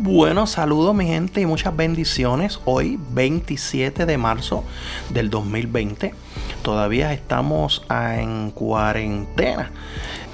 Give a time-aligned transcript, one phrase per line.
[0.00, 2.60] Bueno, saludos mi gente y muchas bendiciones.
[2.66, 4.62] Hoy 27 de marzo
[5.10, 6.14] del 2020.
[6.62, 9.72] Todavía estamos en cuarentena.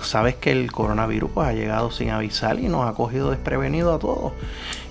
[0.02, 3.98] Sabes que el coronavirus pues, ha llegado sin avisar y nos ha cogido desprevenido a
[3.98, 4.34] todos.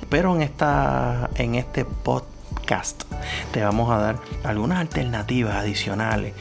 [0.09, 3.03] Pero en, esta, en este podcast
[3.51, 6.33] te vamos a dar algunas alternativas adicionales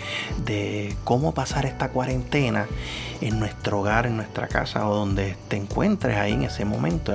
[0.47, 2.67] de cómo pasar esta cuarentena
[3.23, 7.15] en nuestro hogar, en nuestra casa o donde te encuentres ahí en ese momento,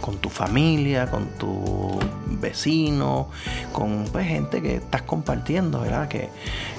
[0.00, 1.98] con tu familia, con tu
[2.40, 3.28] vecino,
[3.72, 6.08] con pues, gente que estás compartiendo, ¿verdad?
[6.08, 6.30] que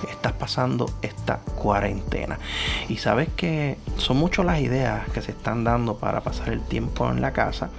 [0.09, 2.39] estás pasando esta cuarentena.
[2.87, 7.09] Y sabes que son muchas las ideas que se están dando para pasar el tiempo
[7.11, 7.69] en la casa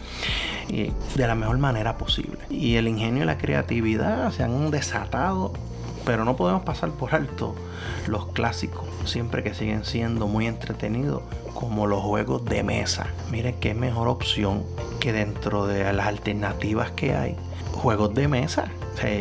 [0.68, 2.38] y de la mejor manera posible.
[2.50, 5.52] Y el ingenio y la creatividad se han desatado
[6.10, 7.54] pero no podemos pasar por alto
[8.08, 11.22] los clásicos, siempre que siguen siendo muy entretenidos,
[11.54, 13.06] como los juegos de mesa.
[13.30, 14.64] Miren qué mejor opción
[14.98, 17.36] que dentro de las alternativas que hay,
[17.70, 18.72] juegos de mesa.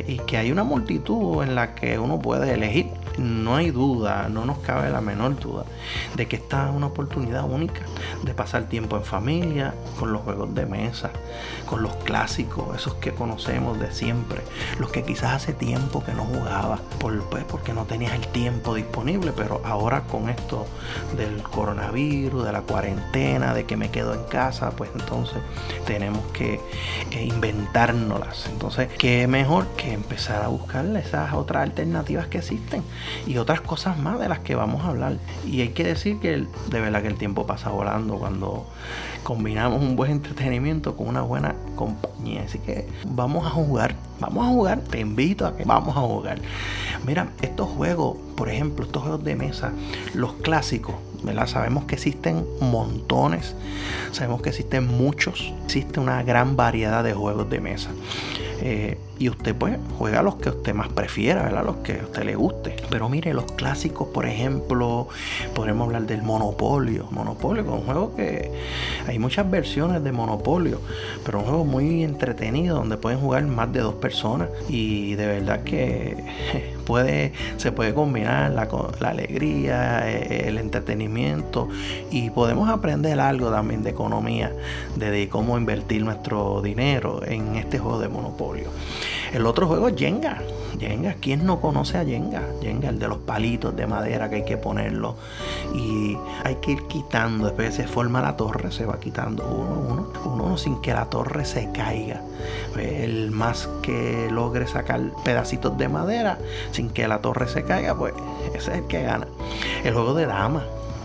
[0.07, 2.87] y que hay una multitud en la que uno puede elegir
[3.19, 5.65] no hay duda, no nos cabe la menor duda
[6.15, 7.81] de que esta es una oportunidad única
[8.23, 11.11] de pasar tiempo en familia, con los juegos de mesa,
[11.65, 14.41] con los clásicos, esos que conocemos de siempre,
[14.79, 18.73] los que quizás hace tiempo que no jugaba, por, pues, porque no tenías el tiempo
[18.73, 20.65] disponible, pero ahora con esto
[21.15, 25.37] del coronavirus, de la cuarentena, de que me quedo en casa, pues entonces
[25.85, 26.59] tenemos que
[27.11, 28.47] eh, inventárnoslas.
[28.51, 32.83] Entonces, ¿qué mejor que empezar a buscar esas otras alternativas que existen?
[33.27, 35.17] Y otras cosas más de las que vamos a hablar.
[35.45, 38.65] Y hay que decir que de verdad que el tiempo pasa volando cuando
[39.23, 42.43] combinamos un buen entretenimiento con una buena compañía.
[42.43, 46.39] Así que vamos a jugar, vamos a jugar, te invito a que vamos a jugar.
[47.05, 49.71] Mira, estos juegos, por ejemplo, estos juegos de mesa,
[50.13, 51.47] los clásicos, ¿verdad?
[51.47, 53.55] Sabemos que existen montones,
[54.11, 57.89] sabemos que existen muchos, existe una gran variedad de juegos de mesa.
[58.61, 61.65] Eh, y usted pues juega los que usted más prefiera, ¿verdad?
[61.65, 62.77] Los que usted le guste.
[62.89, 65.09] Pero mire, los clásicos, por ejemplo,
[65.53, 67.07] podemos hablar del Monopolio.
[67.11, 68.51] Monopolio, es un juego que
[69.05, 70.79] hay muchas versiones de Monopolio,
[71.25, 75.63] pero un juego muy entretenido donde pueden jugar más de dos personas y de verdad
[75.63, 76.23] que
[76.85, 78.69] puede, se puede combinar la,
[79.01, 81.67] la alegría, eh, el entretenimiento
[82.09, 84.53] y podemos aprender algo también de economía,
[84.95, 88.48] de cómo invertir nuestro dinero en este juego de Monopolio.
[89.33, 90.41] El otro juego es Jenga.
[90.79, 92.43] Jenga, ¿quién no conoce a Jenga?
[92.61, 95.15] Jenga, el de los palitos de madera que hay que ponerlo
[95.73, 97.47] y hay que ir quitando.
[97.47, 101.45] Después se forma la torre, se va quitando uno, uno, uno, sin que la torre
[101.45, 102.21] se caiga.
[102.77, 106.37] El más que logre sacar pedacitos de madera
[106.71, 108.13] sin que la torre se caiga, pues
[108.53, 109.27] ese es el que gana.
[109.83, 110.63] El juego de damas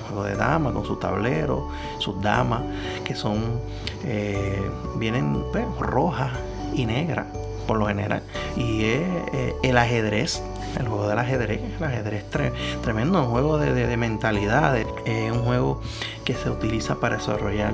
[0.09, 1.69] juego de damas con su tablero,
[1.99, 2.63] sus damas
[3.05, 3.61] que son
[4.05, 6.31] eh, vienen pues, rojas
[6.75, 7.27] y negras
[7.67, 8.23] por lo general.
[8.57, 9.03] Y es
[9.33, 10.43] eh, el ajedrez,
[10.79, 12.25] el juego del ajedrez, el ajedrez
[12.83, 15.81] tremendo, un juego de, de, mentalidad, es un juego
[16.25, 17.73] que se utiliza para desarrollar,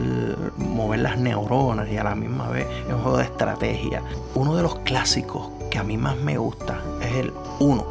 [0.56, 4.03] mover las neuronas y a la misma vez es un juego de estrategia.
[4.34, 7.87] Uno de los clásicos que a mí más me gusta es el uno.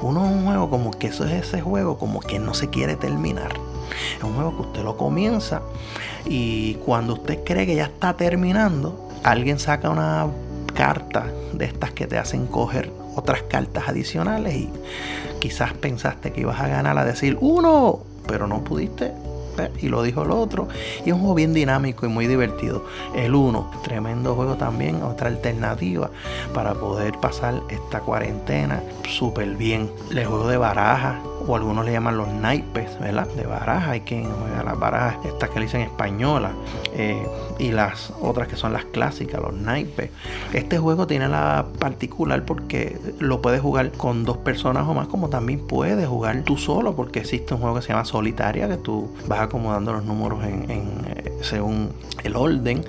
[0.00, 2.96] Uno es un juego como que eso es ese juego como que no se quiere
[2.96, 3.52] terminar.
[4.16, 5.62] Es un juego que usted lo comienza
[6.24, 10.26] y cuando usted cree que ya está terminando, alguien saca una
[10.74, 14.70] cartas de estas que te hacen coger otras cartas adicionales y
[15.40, 19.12] quizás pensaste que ibas a ganar a decir uno, pero no pudiste
[19.80, 20.68] y lo dijo el otro.
[21.04, 22.84] Y es un juego bien dinámico y muy divertido.
[23.14, 26.10] El 1, tremendo juego también, otra alternativa
[26.52, 29.90] para poder pasar esta cuarentena súper bien.
[30.10, 33.26] El juego de baraja, o algunos le llaman los naipes, ¿verdad?
[33.28, 36.52] De baraja, hay quien juega las barajas, estas que le dicen española,
[36.94, 37.26] eh,
[37.58, 40.10] y las otras que son las clásicas, los naipes.
[40.52, 45.28] Este juego tiene la particular porque lo puedes jugar con dos personas o más, como
[45.28, 49.10] también puedes jugar tú solo, porque existe un juego que se llama Solitaria, que tú
[49.26, 51.90] vas acomodando los números en, eh, según
[52.22, 52.84] el orden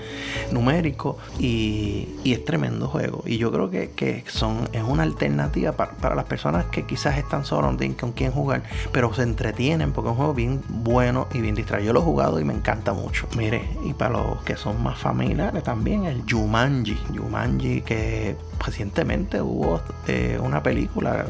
[0.52, 3.24] numérico y, es tremendo juego.
[3.26, 7.76] Y yo creo que, son, es una alternativa para, las personas que quizás están solos,
[8.00, 8.45] con quién jugar,
[8.92, 11.88] pero se entretienen porque es un juego bien bueno y bien distraído.
[11.88, 13.28] Yo lo he jugado y me encanta mucho.
[13.38, 16.98] Mire, y para los que son más familiares también, el Jumanji.
[17.16, 21.26] Jumanji que recientemente hubo eh, una película,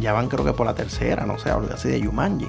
[0.00, 2.48] ya van creo que por la tercera, no sé, algo así de Jumanji.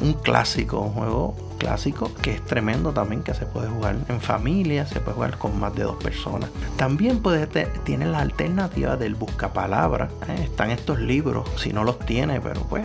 [0.00, 5.00] Un clásico, juego clásico que es tremendo también, que se puede jugar en familia, se
[5.00, 6.50] puede jugar con más de dos personas.
[6.76, 7.46] También puede
[7.84, 10.08] tiene la alternativa del buscapalabra.
[10.28, 10.44] ¿eh?
[10.44, 12.84] Están estos libros, si no los tiene, pero pues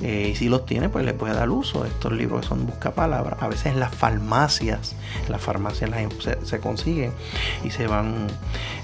[0.00, 1.84] Eh, y si los tiene, pues le puede dar uso.
[1.84, 3.42] Estos libros que son busca palabras.
[3.42, 4.94] A veces en las farmacias,
[5.28, 5.90] las farmacias
[6.44, 7.12] se, consiguen
[7.64, 8.28] y se van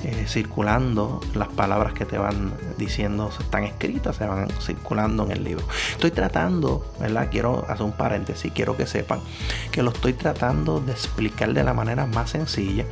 [0.02, 5.44] eh, circulando las palabras que te van diciendo, están escritas, se van circulando en el
[5.44, 5.64] libro.
[5.94, 7.28] Estoy tratando, ¿verdad?
[7.30, 9.20] Quiero hacer un paréntesis, quiero que sepan
[9.70, 12.84] que lo estoy tratando de explicar de la manera más sencilla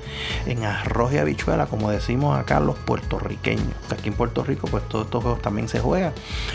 [0.46, 3.74] en arroz y habichuela, como decimos acá los puertorriqueños.
[3.90, 6.12] Aquí en Puerto Rico, pues todos estos juegos también se juegan.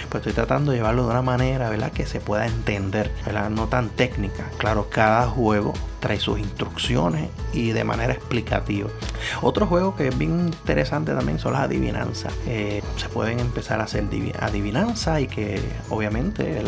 [0.09, 1.91] Pues estoy tratando de llevarlo de una manera, ¿verdad?
[1.91, 3.49] Que se pueda entender, ¿verdad?
[3.49, 4.49] No tan técnica.
[4.57, 5.73] Claro, cada juego
[6.07, 8.89] trae sus instrucciones y de manera explicativa.
[9.41, 12.33] Otro juego que es bien interesante también son las adivinanzas.
[12.47, 14.05] Eh, se pueden empezar a hacer
[14.39, 15.59] adivinanzas y que
[15.89, 16.63] obviamente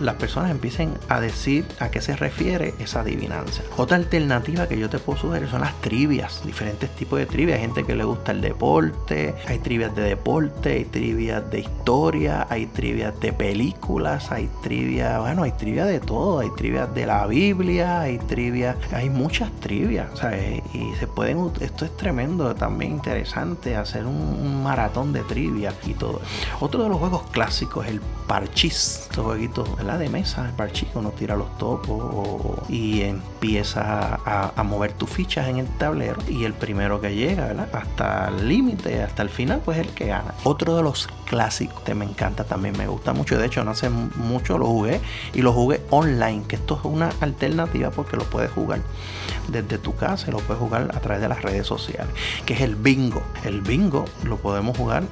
[0.00, 3.62] las personas empiecen a decir a qué se refiere esa adivinanza.
[3.78, 7.56] Otra alternativa que yo te puedo sugerir son las trivias, diferentes tipos de trivias.
[7.56, 12.46] Hay gente que le gusta el deporte, hay trivias de deporte, hay trivias de historia,
[12.50, 17.26] hay trivias de películas, hay trivias, bueno, hay trivias de todo, hay trivias de la
[17.26, 18.18] Biblia, hay
[18.92, 20.10] hay muchas trivias,
[20.72, 26.20] Y se pueden, esto es tremendo, también interesante, hacer un, maratón de trivia y todo.
[26.60, 29.68] Otro de los juegos clásicos es el parchís, estos jueguitos,
[29.98, 35.58] De mesa, el parchís, uno tira los topos y empieza a, mover tus fichas en
[35.58, 39.86] el tablero y el primero que llega, Hasta el límite, hasta el final, pues es
[39.86, 40.34] el que gana.
[40.44, 43.88] Otro de los clásicos que me encanta también, me gusta mucho, de hecho no hace
[43.88, 45.00] mucho lo jugué
[45.32, 48.82] y lo jugué online, que esto es una alternativa porque lo puedes jugar
[49.48, 52.12] desde tu casa y lo puedes jugar a través de las redes sociales,
[52.44, 53.22] que es el bingo.
[53.44, 55.04] El bingo lo podemos jugar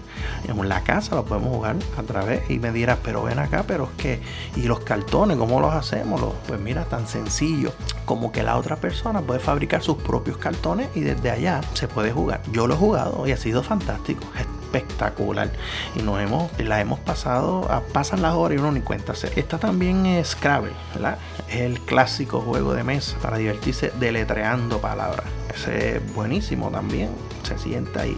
[0.46, 3.84] en la casa, lo podemos jugar a través y me dirás, pero ven acá, pero
[3.84, 4.20] es que,
[4.56, 6.20] ¿y los cartones cómo los hacemos?
[6.46, 7.72] Pues mira, tan sencillo
[8.04, 12.12] como que la otra persona puede fabricar sus propios cartones y desde allá se puede
[12.12, 12.42] jugar.
[12.52, 14.22] Yo lo he jugado y ha sido fantástico
[14.70, 15.50] espectacular.
[15.96, 19.58] Y nos hemos la hemos pasado a, pasan las horas y uno ni cuenta esta
[19.58, 21.18] también es Scrabble ¿verdad?
[21.48, 25.26] es el clásico juego de mesa para divertirse deletreando palabras.
[25.54, 27.10] Ese es buenísimo también.
[27.42, 28.16] Se sienta y,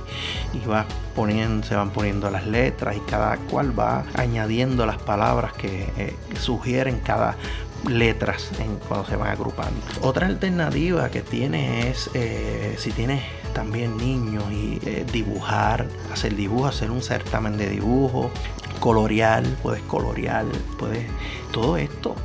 [0.52, 0.84] y va
[1.14, 6.14] poniendo, se van poniendo las letras y cada cual va añadiendo las palabras que, eh,
[6.38, 7.36] sugieren cada
[7.88, 9.80] letras en, cuando se van agrupando.
[10.02, 16.66] Otra alternativa que tiene es eh, si tienes también niños y eh, dibujar, hacer dibujo,
[16.66, 18.30] hacer un certamen de dibujo,
[18.80, 20.46] colorear, puedes colorear,
[20.78, 21.06] puedes
[21.52, 22.16] todo esto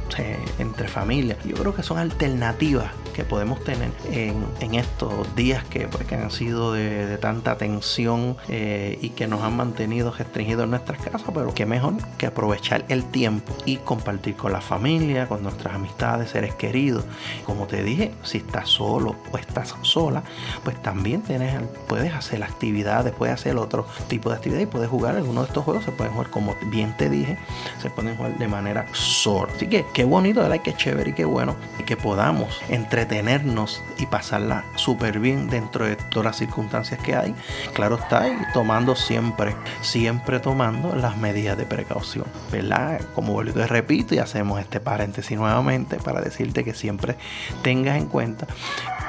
[0.57, 1.37] entre familias.
[1.43, 6.73] Yo creo que son alternativas que podemos tener en, estos días que, pues, han sido
[6.73, 11.65] de, tanta tensión eh, y que nos han mantenido restringidos en nuestras casas, pero qué
[11.65, 17.05] mejor que aprovechar el tiempo y compartir con la familia, con nuestras amistades, seres queridos.
[17.43, 20.21] Como te dije, si estás solo o estás sola,
[20.63, 25.15] pues también tienes, puedes hacer actividades, puedes hacer otro tipo de actividad y puedes jugar
[25.15, 27.39] alguno de estos juegos, se pueden jugar como bien te dije,
[27.81, 29.51] se pueden jugar de manera sola.
[29.55, 30.61] Así que qué bonito, ¿verdad?
[30.63, 31.55] Qué chévere y qué bueno
[31.87, 37.35] que podamos entre tenernos y pasarla súper bien dentro de todas las circunstancias que hay.
[37.73, 43.01] Claro está, y tomando siempre, siempre tomando las medidas de precaución, ¿verdad?
[43.15, 47.17] Como vuelvo y repito y hacemos este paréntesis nuevamente para decirte que siempre
[47.61, 48.47] tengas en cuenta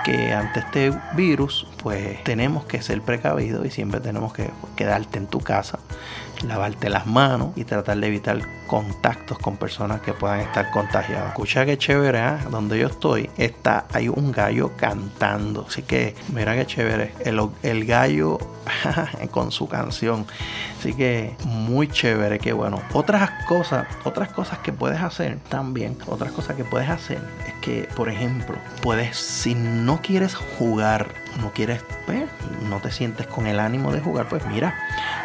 [0.04, 5.26] que ante este virus, pues tenemos que ser precavidos y siempre tenemos que quedarte en
[5.26, 5.78] tu casa
[6.44, 11.28] lavarte las manos y tratar de evitar contactos con personas que puedan estar contagiadas.
[11.28, 12.38] Escucha que chévere, ¿eh?
[12.50, 17.84] donde yo estoy está hay un gallo cantando, así que mira qué chévere el, el
[17.84, 18.38] gallo
[19.30, 20.26] con su canción,
[20.78, 22.80] así que muy chévere, qué bueno.
[22.92, 27.88] Otras cosas, otras cosas que puedes hacer también, otras cosas que puedes hacer es que,
[27.96, 31.08] por ejemplo, puedes si no quieres jugar,
[31.40, 32.24] no quieres, pues,
[32.68, 34.74] no te sientes con el ánimo de jugar, pues mira,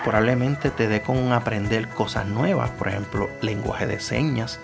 [0.04, 4.60] probablemente te dé con aprender cosas nuevas, por ejemplo, lenguaje de señas,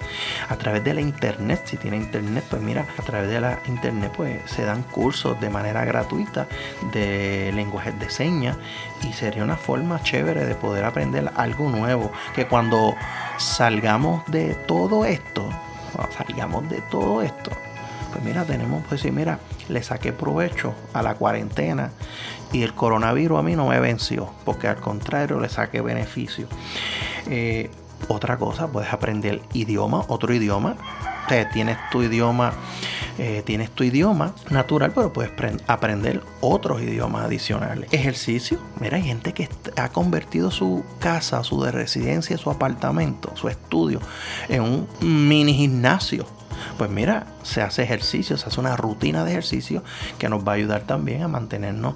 [0.48, 4.12] a través de la internet, si tiene internet, pues mira, a través de la internet
[4.16, 6.48] pues se dan cursos de manera gratuita
[6.92, 8.58] de lenguajes de señas
[9.04, 12.96] y sería una forma chévere de poder aprender algo nuevo, que cuando
[13.38, 15.50] salgamos de todo esto,
[16.18, 17.52] salgamos de todo esto,
[18.12, 21.92] pues mira, tenemos pues decir, mira, le saqué provecho a la cuarentena
[22.51, 26.48] y el coronavirus a mí no me venció, porque al contrario le saqué beneficio.
[27.30, 27.70] Eh,
[28.08, 30.75] otra cosa, puedes aprender idioma, otro idioma.
[31.54, 32.54] tienes tu idioma
[33.20, 35.32] eh, tienes tu idioma natural, pero puedes
[35.68, 37.92] aprender otros idiomas adicionales.
[37.92, 38.60] Ejercicio.
[38.80, 44.00] Mira, hay gente que ha convertido su casa, su de residencia, su apartamento, su estudio
[44.48, 46.26] en un mini gimnasio
[46.78, 49.84] pues mira, se hace ejercicio, se hace una rutina de ejercicio
[50.18, 51.96] que nos va a ayudar también a mantenernos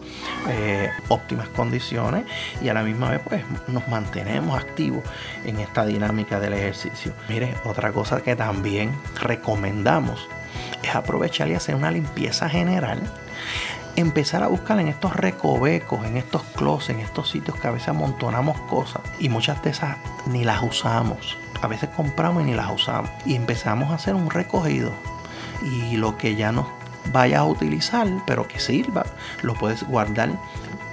[0.50, 2.26] eh, óptimas condiciones
[2.62, 5.04] y a la misma vez pues nos mantenemos activos
[5.46, 7.14] en esta dinámica del ejercicio.
[7.30, 10.28] Mire, otra cosa que también recomendamos
[10.84, 13.02] es aprovechar y hacer una limpieza general
[13.96, 17.90] empezar a buscar en estos recovecos, en estos closets, en estos sitios que a veces
[17.90, 22.70] amontonamos cosas y muchas de esas ni las usamos a veces compramos y ni las
[22.70, 23.10] usamos.
[23.26, 24.92] Y empezamos a hacer un recogido.
[25.64, 26.68] Y lo que ya no
[27.14, 29.06] vayas a utilizar, pero que sirva,
[29.42, 30.32] lo puedes guardar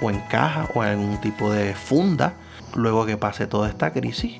[0.01, 2.33] o en caja o en algún tipo de funda.
[2.75, 4.39] Luego que pase toda esta crisis,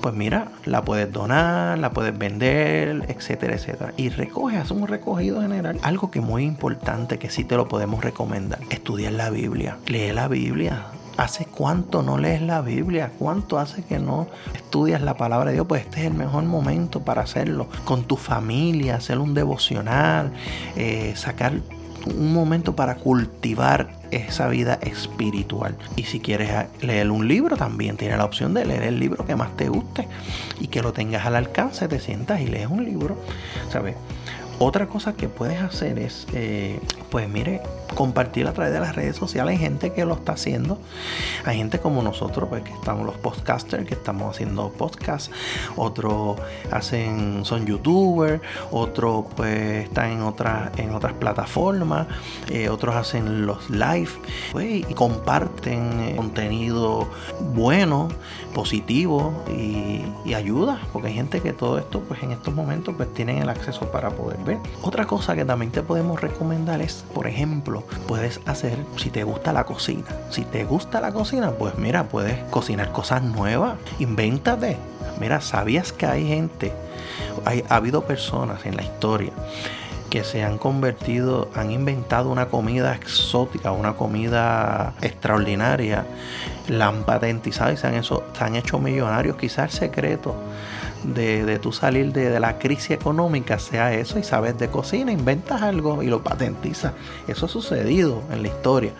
[0.00, 3.94] pues mira, la puedes donar, la puedes vender, etcétera, etcétera.
[3.96, 5.78] Y recoge, haz un recogido general.
[5.82, 9.78] Algo que muy importante, que sí te lo podemos recomendar, estudiar la Biblia.
[9.86, 10.86] Lee la Biblia,
[11.16, 13.12] ¿Hace cuánto no lees la Biblia?
[13.18, 15.66] ¿Cuánto hace que no estudias la palabra de Dios?
[15.66, 17.68] Pues este es el mejor momento para hacerlo.
[17.84, 20.32] Con tu familia, hacer un devocional,
[20.74, 21.60] eh, sacar
[22.06, 25.76] un momento para cultivar esa vida espiritual.
[25.96, 29.36] Y si quieres leer un libro, también tienes la opción de leer el libro que
[29.36, 30.08] más te guste
[30.60, 33.16] y que lo tengas al alcance, te sientas y lees un libro.
[33.70, 33.96] ¿Sabes?
[34.58, 36.78] Otra cosa que puedes hacer es, eh,
[37.10, 37.62] pues mire,
[37.94, 39.52] compartir a través de las redes sociales.
[39.52, 40.78] Hay gente que lo está haciendo.
[41.44, 45.30] Hay gente como nosotros, pues que estamos los podcasters, que estamos haciendo podcasts.
[45.76, 46.36] Otros
[46.70, 48.42] hacen, son youtubers.
[48.70, 52.06] Otros pues están en otras, en otras plataformas.
[52.50, 54.10] Eh, otros hacen los live.
[54.52, 57.08] Pues, y comparten eh, contenido
[57.54, 58.08] bueno,
[58.54, 60.80] positivo y, y ayuda.
[60.92, 64.10] Porque hay gente que todo esto, pues en estos momentos, pues tienen el acceso para
[64.10, 64.58] poder ver.
[64.82, 69.52] Otra cosa que también te podemos recomendar es, por ejemplo, puedes hacer, si te gusta
[69.52, 74.76] la cocina, si te gusta la cocina, pues mira, puedes cocinar cosas nuevas, invéntate.
[75.20, 76.72] Mira, ¿sabías que hay gente,
[77.44, 79.32] hay, ha habido personas en la historia
[80.12, 86.04] que se han convertido, han inventado una comida exótica, una comida extraordinaria,
[86.68, 89.36] la han patentizado y se han, hecho, se han hecho millonarios.
[89.38, 90.34] Quizás secreto
[91.04, 95.62] de, de tu salir de, la crisis económica sea eso y sabes de cocina, inventas
[95.62, 96.92] algo y lo patentizas.
[97.28, 98.92] Eso ha sucedido en la historia.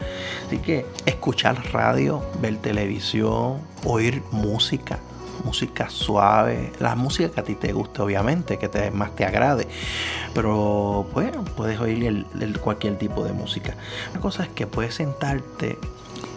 [0.47, 4.99] Así que escuchar radio, ver televisión, oír música,
[5.45, 9.67] música suave, la música que a ti te guste, obviamente, que te, más te agrade.
[10.35, 12.27] Pero bueno, puedes oír
[12.61, 13.75] cualquier tipo de música.
[14.13, 15.79] Una cosa es que puedes sentarte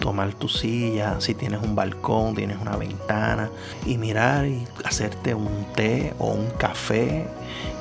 [0.06, 3.50] tomar tu silla, si tienes un balcón, tienes una ventana,
[3.88, 7.26] y mirar y hacerte un té o un café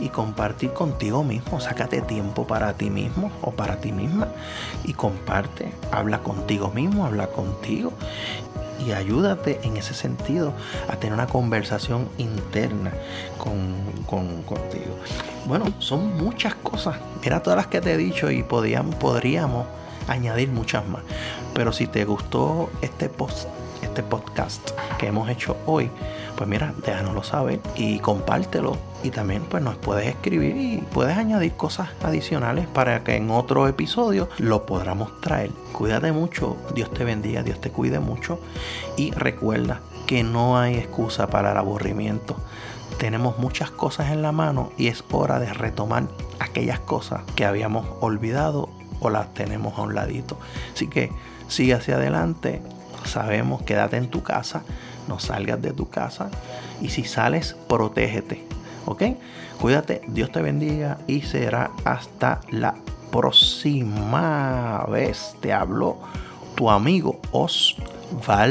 [0.01, 1.61] y compartir contigo mismo.
[1.61, 4.29] Sácate tiempo para ti mismo o para ti misma
[4.85, 5.71] y comparte.
[5.93, 7.93] Habla contigo mismo, habla contigo
[8.87, 10.55] y ayúdate en ese sentido
[10.89, 12.91] a tener una conversación interna
[13.37, 14.99] con, contigo.
[15.45, 16.97] Bueno, son muchas cosas.
[17.23, 19.67] Mira todas las que te he dicho y podríamos, podríamos
[20.09, 21.03] añadir muchas más.
[21.55, 23.49] Pero si te gustó este post,
[23.83, 25.91] este podcast que hemos hecho hoy,
[26.37, 28.77] pues mira, déjanoslo saber y compártelo.
[29.03, 33.69] Y también pues nos puedes escribir y puedes añadir cosas adicionales para que en otro
[33.69, 35.51] episodio lo podamos traer.
[35.73, 38.39] Cuídate mucho, Dios te bendiga, Dios te cuide mucho
[38.97, 42.37] y recuerda que no hay excusa para el aburrimiento.
[42.99, 46.05] Tenemos muchas cosas en la mano y es hora de retomar
[46.39, 48.69] aquellas cosas que habíamos olvidado
[49.11, 50.39] las tenemos a un ladito.
[50.73, 51.11] Así que
[51.49, 52.63] sigue hacia adelante.
[53.05, 54.63] Sabemos, quédate en tu casa,
[55.09, 56.31] no salgas de tu casa
[56.81, 58.47] y si sales, protégete.
[58.87, 59.03] ¿Ok?
[59.61, 62.75] Cuídate, Dios te bendiga y será hasta la
[63.11, 65.37] próxima vez.
[65.41, 65.99] Te hablo
[66.55, 68.45] tu amigo Osvaldo.